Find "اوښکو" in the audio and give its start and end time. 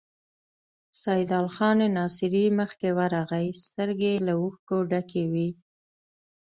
4.41-4.77